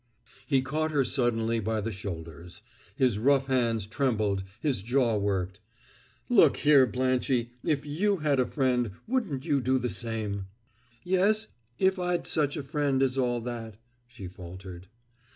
[0.47, 2.63] He caught her suddenly by the shoulders.
[2.95, 5.59] His rough hands trembled; his jaw worked.
[6.27, 7.51] "Look here, Blanchie!
[7.63, 10.47] If you had a friend, wouldn't you do the same?"
[11.03, 13.75] "Yes, if I'd such a friend as all that,"
[14.07, 14.87] she faltered.